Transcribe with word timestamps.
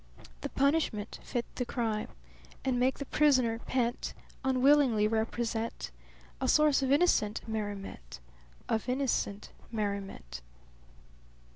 The 0.41 0.49
punishment 0.49 1.19
fit 1.21 1.45
the 1.53 1.63
crime. 1.63 2.07
And 2.65 2.79
make 2.79 2.97
the 2.97 3.05
prisoner 3.05 3.59
pent 3.59 4.15
Unwillingly 4.43 5.07
represent 5.07 5.91
A 6.41 6.47
source 6.47 6.81
of 6.81 6.91
innocent 6.91 7.47
merriment. 7.47 8.19
Of 8.67 8.89
innocent 8.89 9.51
merriment! 9.71 10.41